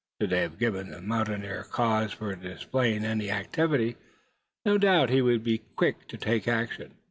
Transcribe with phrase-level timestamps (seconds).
[0.19, 3.97] Should they have given the mountaineer cause for displaying any activity,
[4.65, 6.95] no doubt he would be quick to take action.